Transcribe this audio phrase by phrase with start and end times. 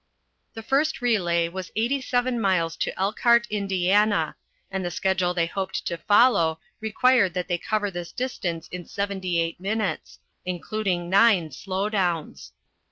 [0.55, 4.35] The first relay was 87 miles to Elkhart, Indiana,
[4.71, 9.59] and the schedule they hoped to follow required that they cover this distance in 78
[9.59, 12.51] minutes, including nine "slow downs."